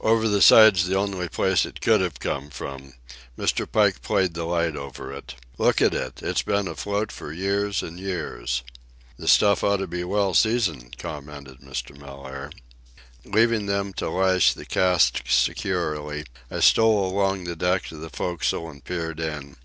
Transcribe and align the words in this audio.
"Over 0.00 0.28
the 0.28 0.40
side's 0.40 0.86
the 0.86 0.96
only 0.96 1.28
place 1.28 1.66
it 1.66 1.82
could 1.82 2.00
have 2.00 2.18
come 2.20 2.48
from." 2.48 2.94
Mr. 3.38 3.70
Pike 3.70 4.00
played 4.00 4.32
the 4.32 4.44
light 4.44 4.74
over 4.76 5.12
it. 5.12 5.34
"Look 5.58 5.82
at 5.82 5.92
it! 5.92 6.22
It's 6.22 6.40
been 6.40 6.66
afloat 6.66 7.12
for 7.12 7.34
years 7.34 7.82
and 7.82 8.00
years." 8.00 8.62
"The 9.18 9.28
stuff 9.28 9.62
ought 9.62 9.76
to 9.76 9.86
be 9.86 10.04
well 10.04 10.32
seasoned," 10.32 10.96
commented 10.96 11.58
Mr. 11.60 11.94
Mellaire. 11.94 12.50
Leaving 13.26 13.66
them 13.66 13.92
to 13.98 14.08
lash 14.08 14.54
the 14.54 14.64
cask 14.64 15.22
securely, 15.28 16.24
I 16.50 16.60
stole 16.60 17.06
along 17.06 17.44
the 17.44 17.54
deck 17.54 17.88
to 17.88 17.98
the 17.98 18.08
forecastle 18.08 18.70
and 18.70 18.82
peered 18.82 19.20
in. 19.20 19.58